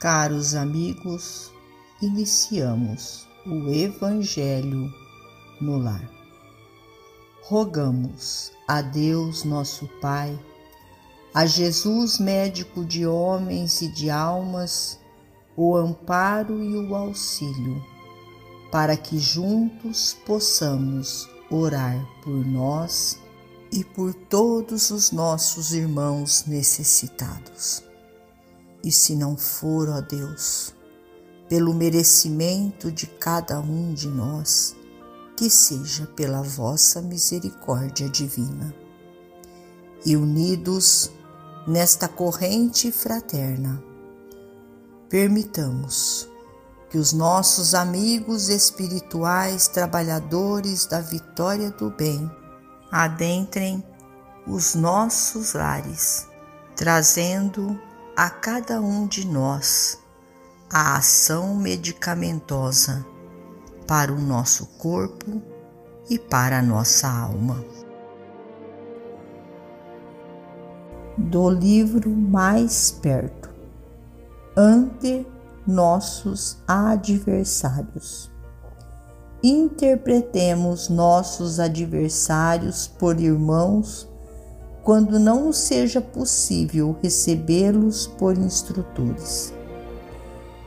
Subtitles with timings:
[0.00, 1.52] Caros amigos,
[2.00, 4.90] iniciamos o Evangelho
[5.60, 6.10] no Lar.
[7.42, 10.40] Rogamos a Deus, nosso Pai,
[11.34, 14.98] a Jesus, médico de homens e de almas,
[15.54, 17.84] o amparo e o auxílio,
[18.72, 23.20] para que juntos possamos orar por nós
[23.70, 27.89] e por todos os nossos irmãos necessitados.
[28.82, 30.74] E se não for, ó Deus,
[31.48, 34.74] pelo merecimento de cada um de nós,
[35.36, 38.74] que seja pela vossa misericórdia divina.
[40.04, 41.10] E unidos
[41.66, 43.82] nesta corrente fraterna,
[45.08, 46.28] permitamos
[46.88, 52.30] que os nossos amigos espirituais, trabalhadores da vitória do bem,
[52.90, 53.84] adentrem
[54.46, 56.26] os nossos lares,
[56.74, 57.78] trazendo
[58.20, 59.98] a cada um de nós
[60.70, 63.02] a ação medicamentosa
[63.86, 65.40] para o nosso corpo
[66.10, 67.64] e para a nossa alma.
[71.16, 73.48] Do livro Mais Perto
[74.54, 75.26] Ante
[75.66, 78.30] nossos adversários.
[79.42, 84.09] Interpretemos nossos adversários por irmãos
[84.82, 89.52] quando não seja possível recebê-los por instrutores.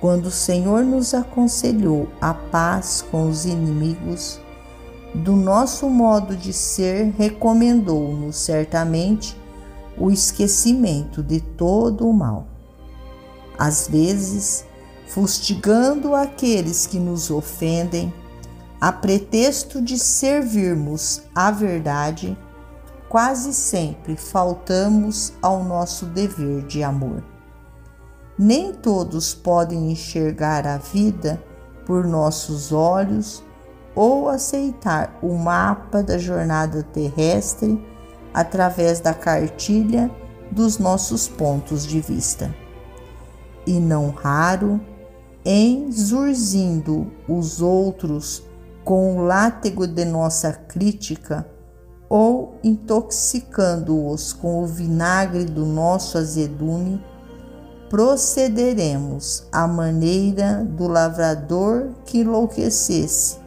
[0.00, 4.40] Quando o Senhor nos aconselhou a paz com os inimigos,
[5.14, 9.36] do nosso modo de ser, recomendou-nos certamente
[9.98, 12.46] o esquecimento de todo o mal.
[13.58, 14.64] Às vezes,
[15.06, 18.12] fustigando aqueles que nos ofendem,
[18.80, 22.38] a pretexto de servirmos à verdade,
[23.10, 27.24] quase sempre faltamos ao nosso dever de amor.
[28.38, 31.42] Nem todos podem enxergar a vida
[31.84, 33.42] por nossos olhos
[33.96, 37.84] ou aceitar o mapa da jornada terrestre
[38.32, 40.08] através da cartilha
[40.48, 42.54] dos nossos pontos de vista.
[43.66, 44.80] E não raro,
[45.44, 48.44] exurzindo os outros
[48.84, 51.44] com o látego de nossa crítica,
[52.10, 57.00] ou intoxicando-os com o vinagre do nosso azedume,
[57.88, 63.38] procederemos à maneira do lavrador que enlouquecesse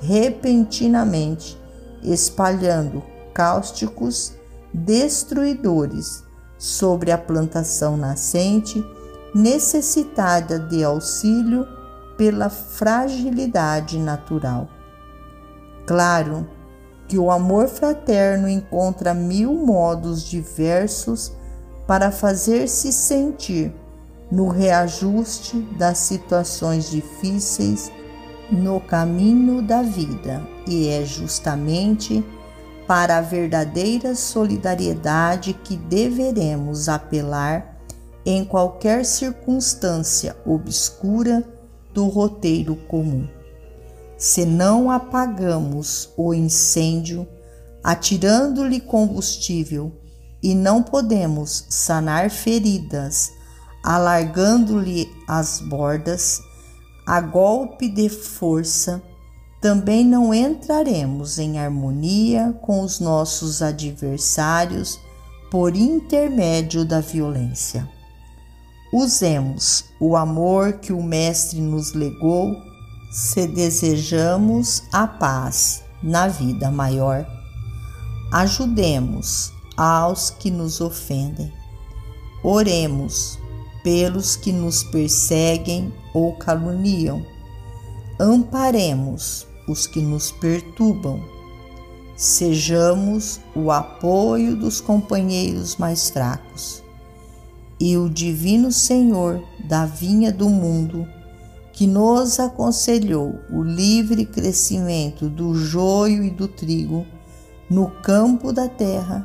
[0.00, 1.58] repentinamente,
[2.02, 3.02] espalhando
[3.34, 4.32] cáusticos
[4.72, 6.24] destruidores
[6.56, 8.82] sobre a plantação nascente,
[9.34, 11.66] necessitada de auxílio
[12.16, 14.68] pela fragilidade natural.
[15.86, 16.46] Claro,
[17.08, 21.32] que o amor fraterno encontra mil modos diversos
[21.86, 23.74] para fazer-se sentir
[24.30, 27.90] no reajuste das situações difíceis
[28.50, 32.22] no caminho da vida, e é justamente
[32.86, 37.78] para a verdadeira solidariedade que deveremos apelar
[38.24, 41.42] em qualquer circunstância obscura
[41.94, 43.37] do roteiro comum
[44.18, 47.26] se não apagamos o incêndio,
[47.82, 49.92] atirando-lhe combustível,
[50.42, 53.30] e não podemos sanar feridas,
[53.82, 56.40] alargando-lhe as bordas,
[57.06, 59.02] a golpe de força,
[59.60, 65.00] também não entraremos em harmonia com os nossos adversários
[65.50, 67.88] por intermédio da violência.
[68.92, 72.54] Usemos o amor que o Mestre nos legou
[73.10, 77.26] se desejamos a paz na vida maior,
[78.32, 81.52] ajudemos aos que nos ofendem.
[82.42, 83.38] Oremos
[83.82, 87.24] pelos que nos perseguem ou caluniam.
[88.20, 91.20] Amparemos os que nos perturbam.
[92.16, 96.82] Sejamos o apoio dos companheiros mais fracos.
[97.80, 101.06] E o Divino Senhor da vinha do mundo
[101.78, 107.06] que nos aconselhou o livre crescimento do joio e do trigo
[107.70, 109.24] no campo da terra,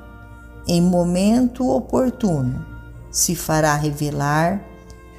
[0.67, 2.63] em momento oportuno,
[3.09, 4.63] se fará revelar,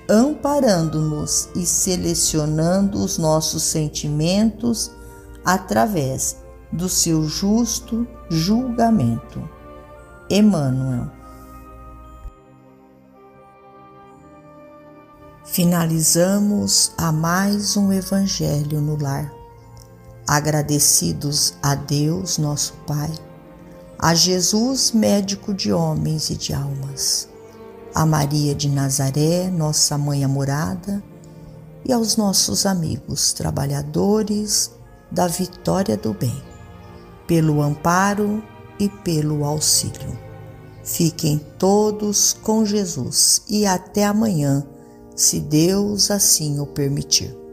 [0.09, 4.93] amparando-nos e selecionando os nossos sentimentos
[5.45, 6.37] através
[6.71, 9.43] do seu justo julgamento.
[10.31, 11.11] Emmanuel
[15.47, 19.31] Finalizamos a mais um Evangelho no lar,
[20.27, 23.13] agradecidos a Deus, nosso Pai,
[23.99, 27.29] a Jesus, médico de homens e de almas,
[27.95, 31.05] a Maria de Nazaré, nossa mãe amorada,
[31.85, 34.71] e aos nossos amigos trabalhadores
[35.11, 36.43] da vitória do bem,
[37.27, 38.43] pelo amparo
[38.81, 40.19] e pelo auxílio.
[40.83, 44.67] Fiquem todos com Jesus e até amanhã,
[45.15, 47.44] se Deus assim o permitir.